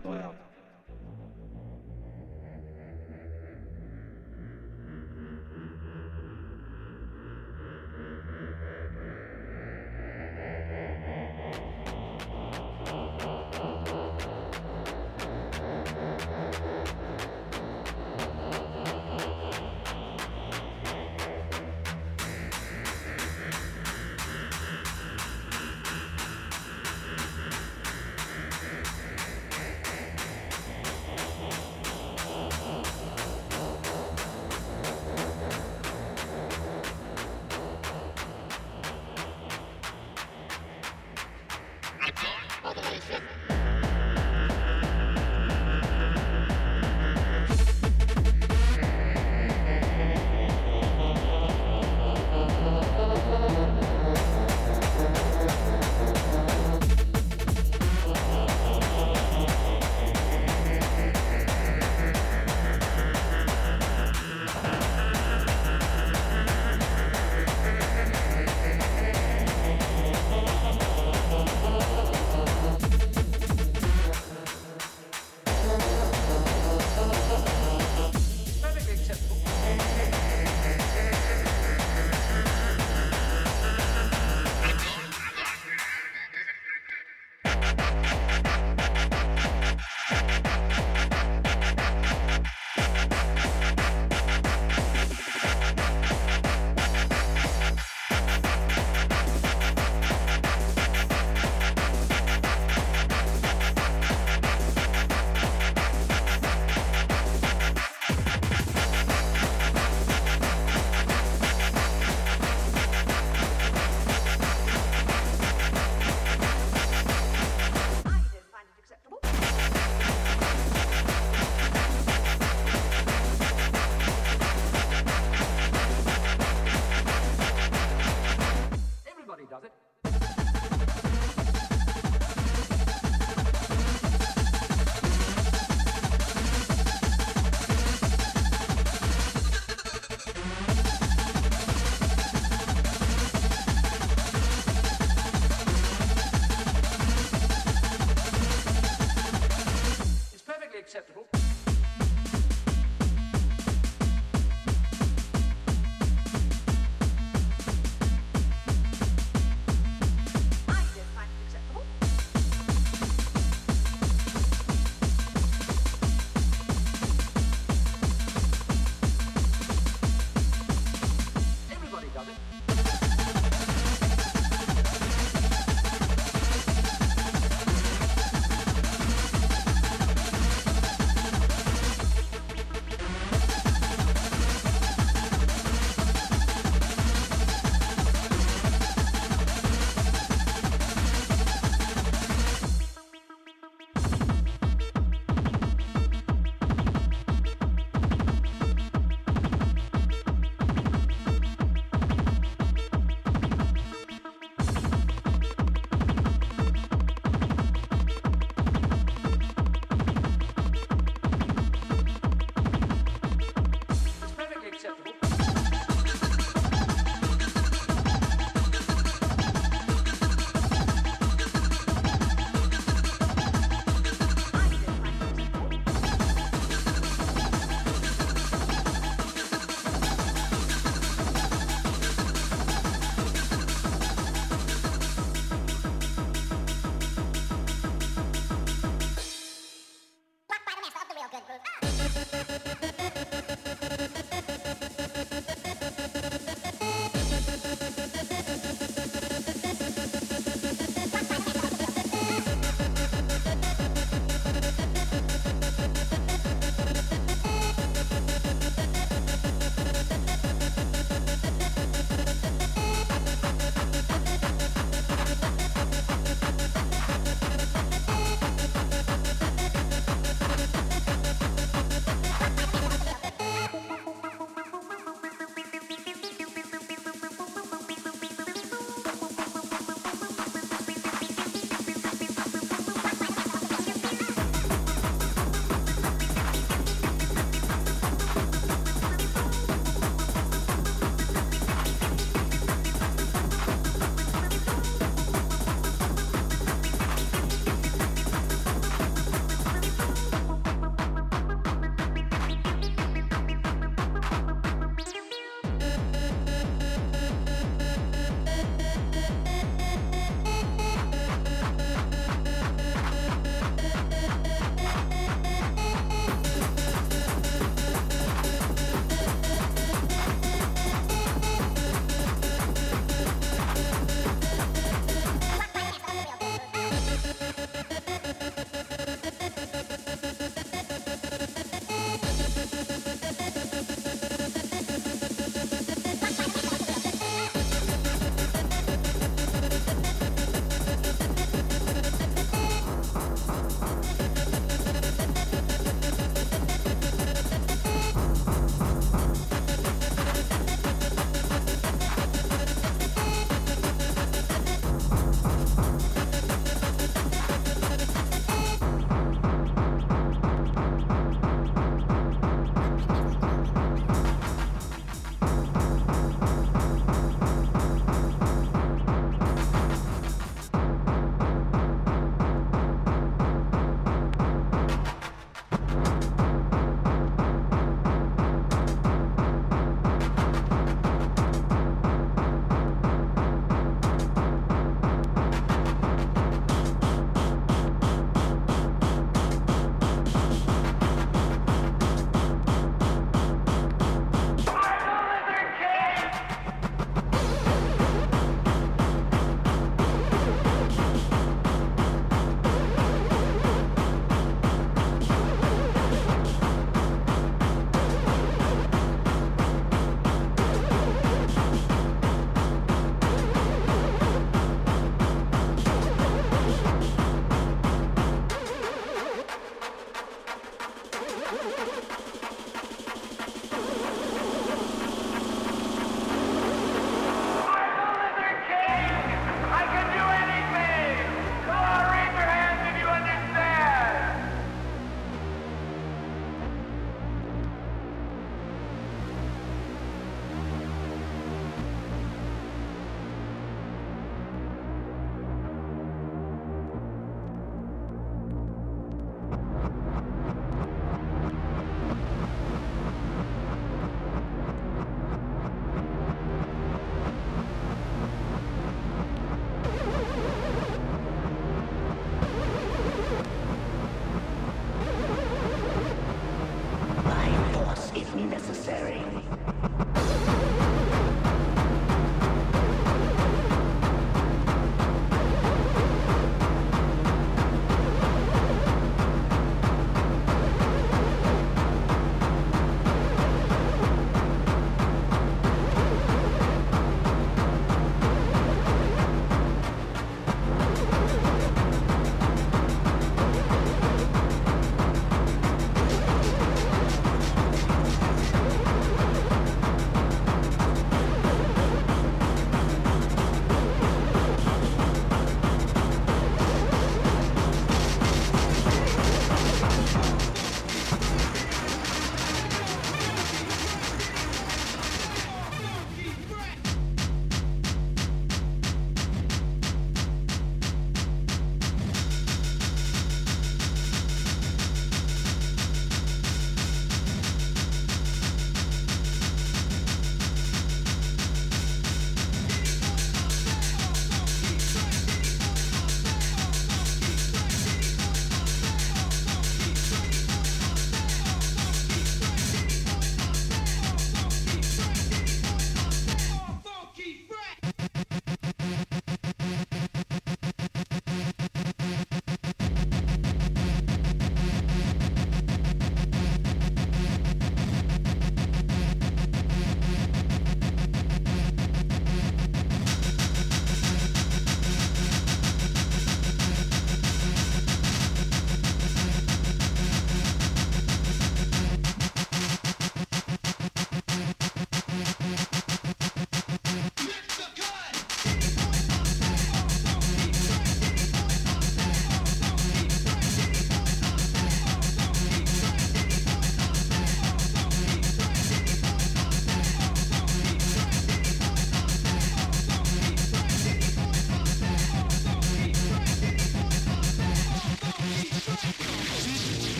[0.00, 0.45] 都要。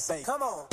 [0.00, 0.24] safe.
[0.24, 0.69] Come on.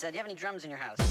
[0.00, 1.09] Do you have any drums in your house?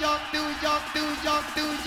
[0.00, 1.77] York, New York, New York, New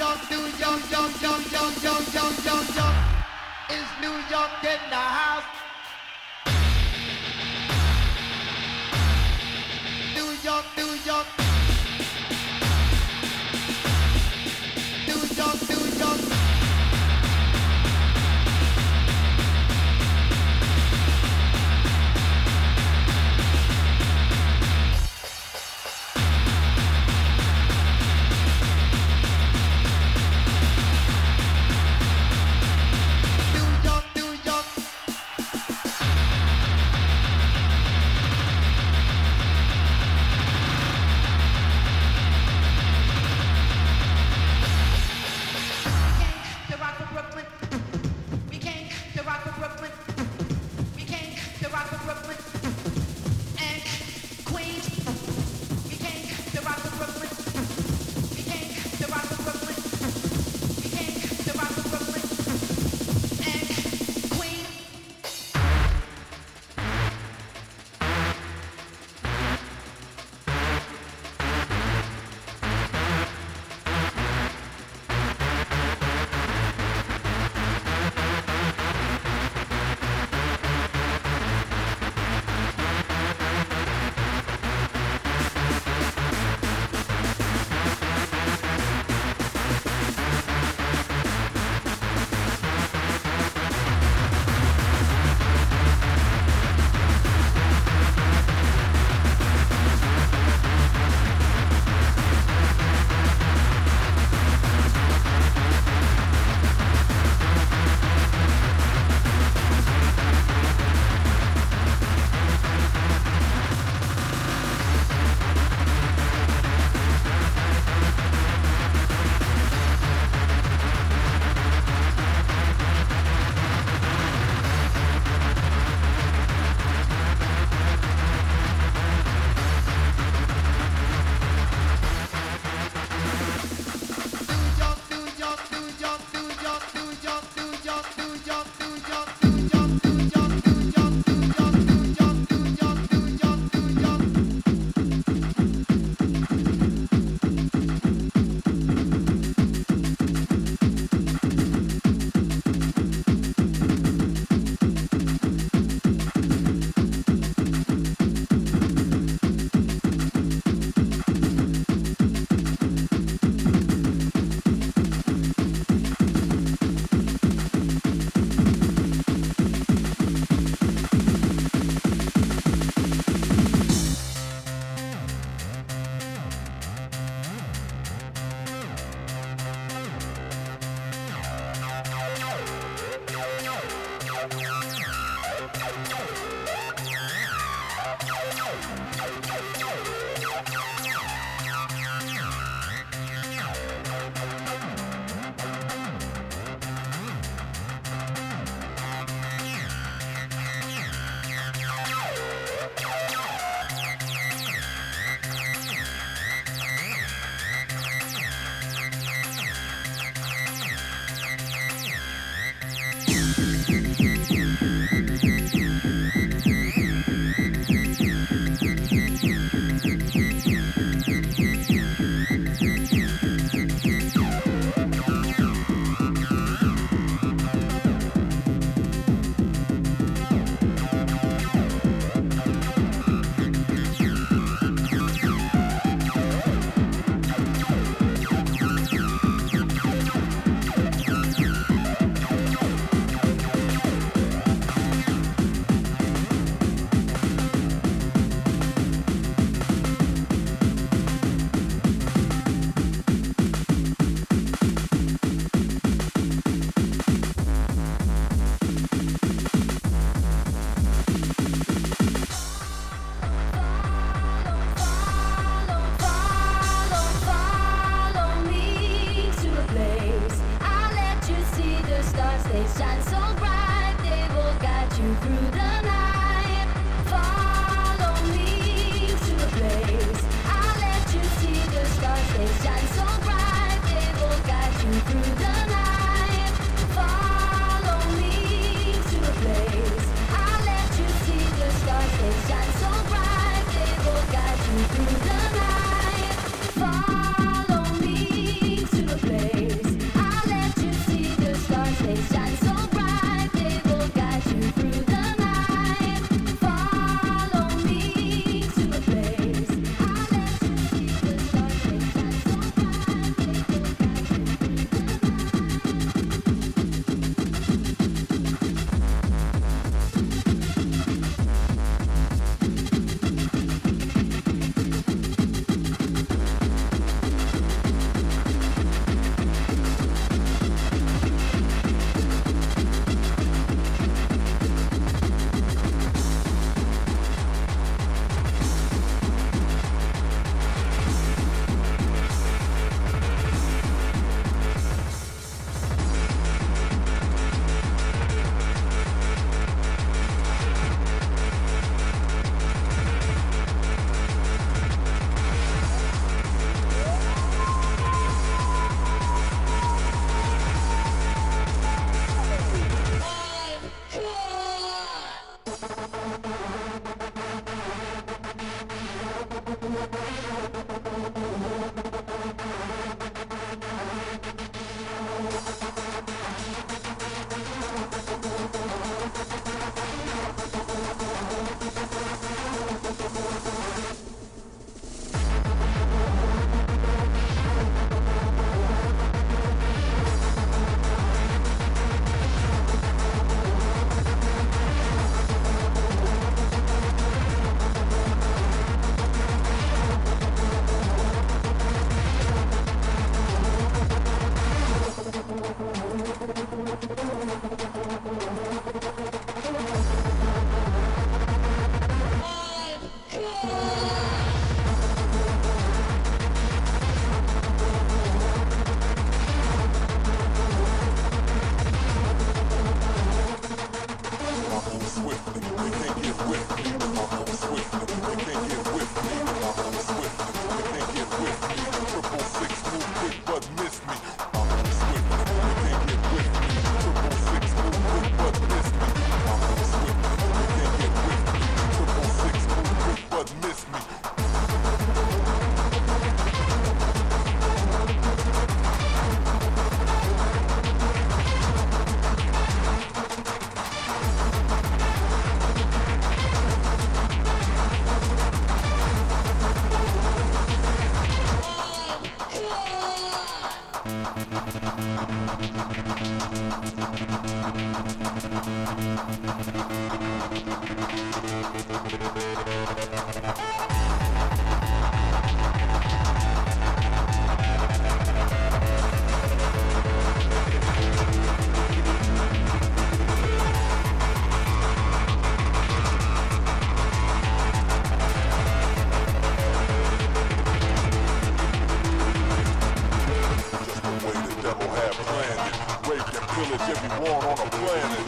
[496.82, 498.46] pillage every one on a planet.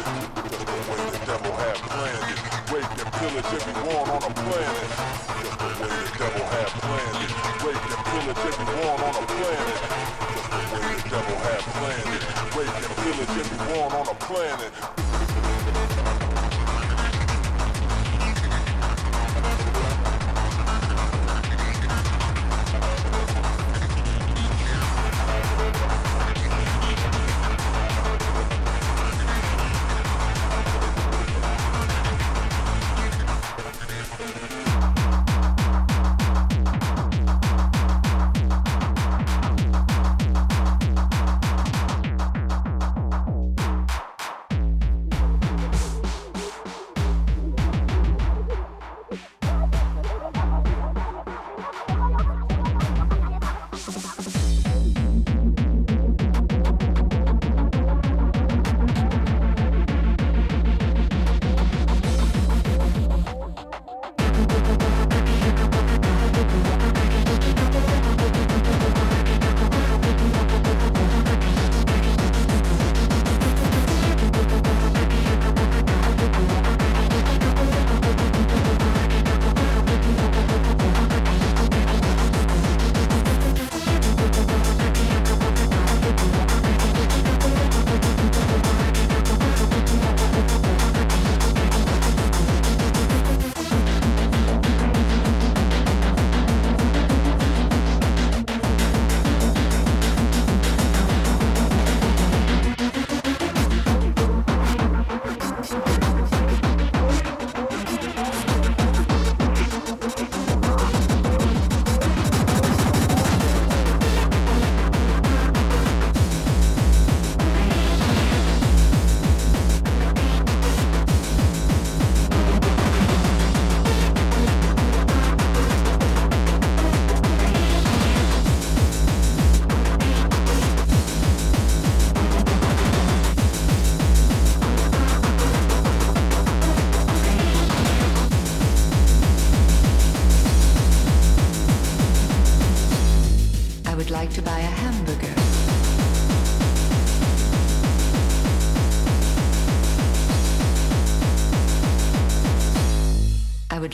[0.49, 2.39] Just the way the devil have planned it.
[2.73, 4.89] Rape and pillage every one on a planet.
[5.38, 7.31] Just the way the devil have planned it.
[7.61, 9.77] Rape and pillage every one on a planet.
[10.34, 12.23] Just the way the devil have planned it.
[12.57, 15.02] Rape and pillage every one on the planet.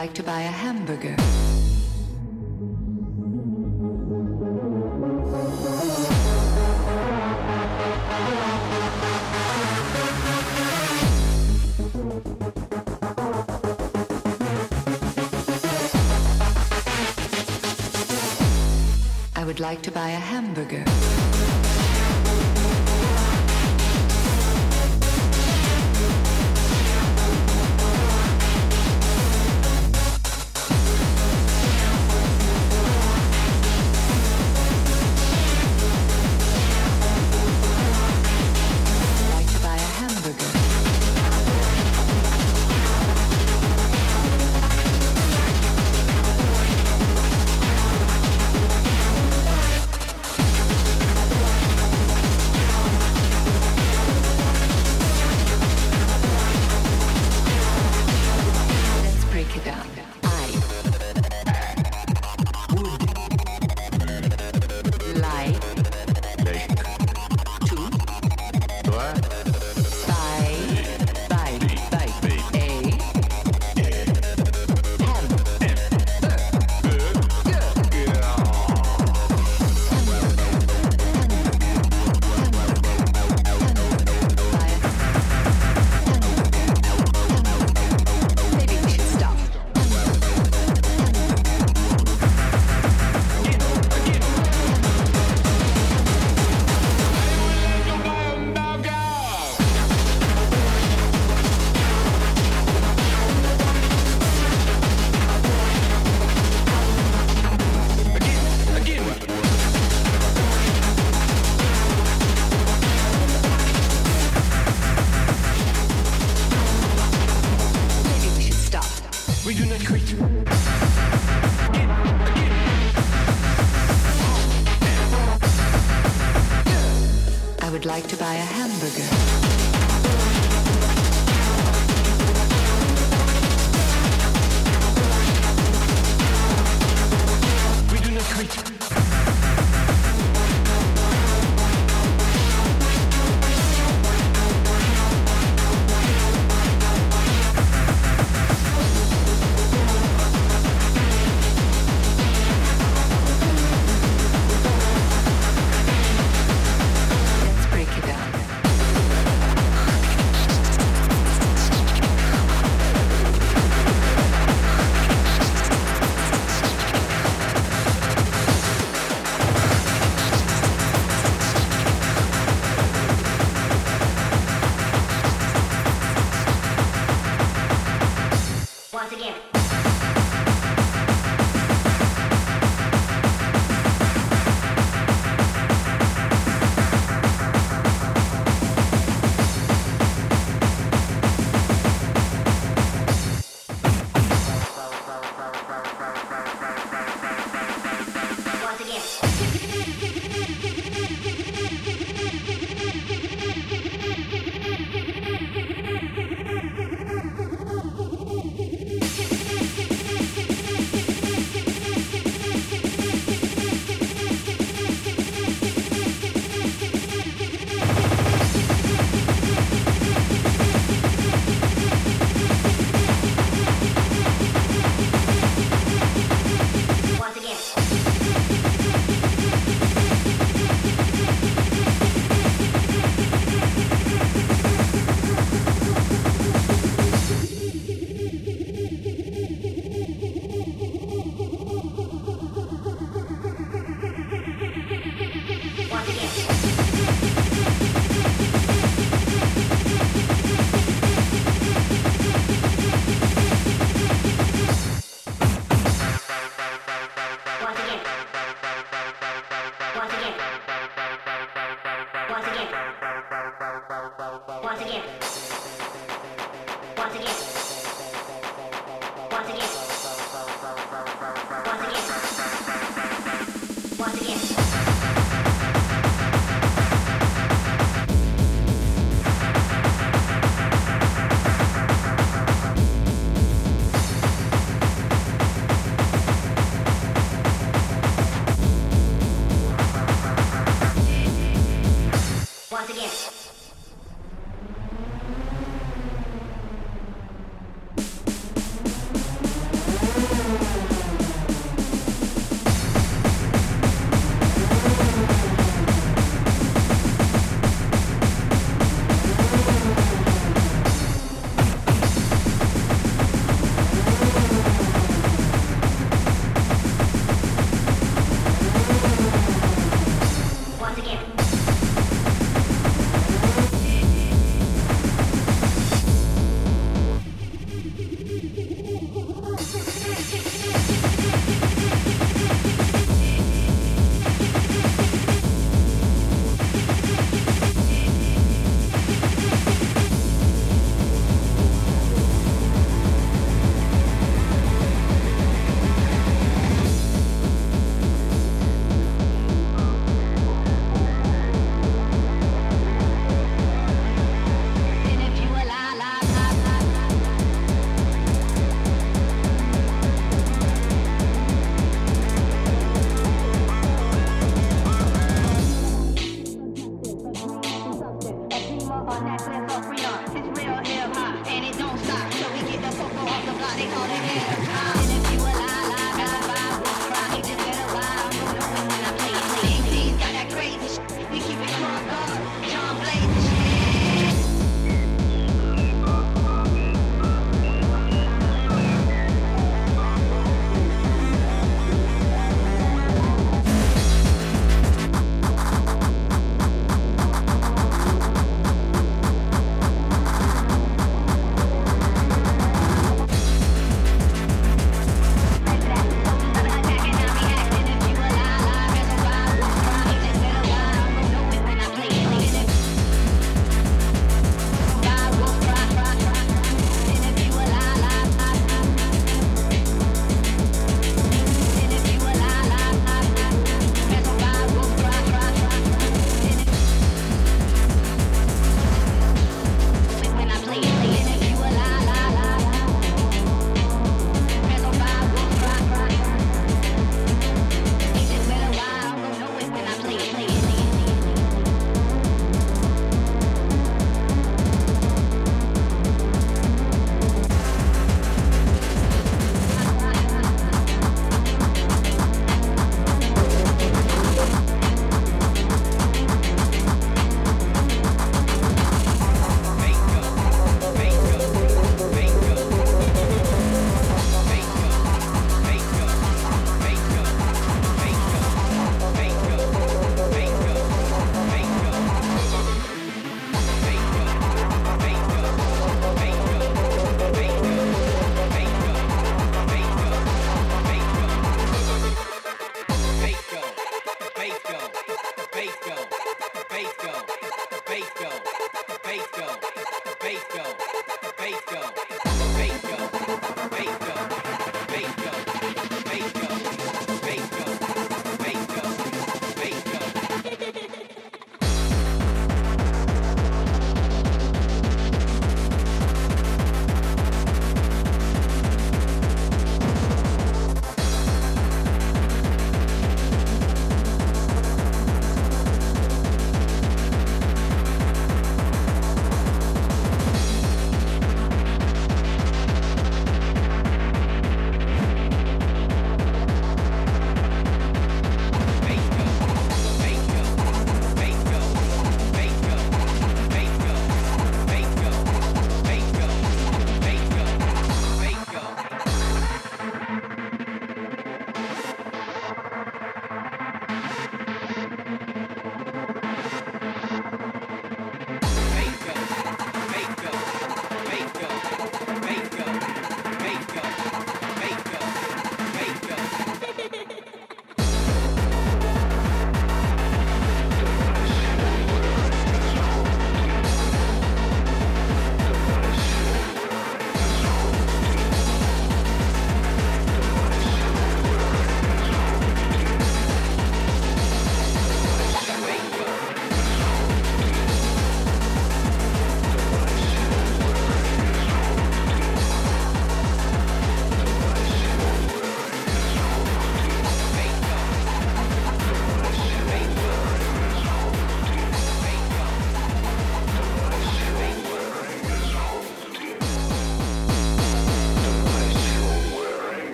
[0.00, 1.14] like to buy a hamburger?
[19.36, 21.29] I would like to buy a hamburger.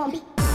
[0.00, 0.49] 放屁。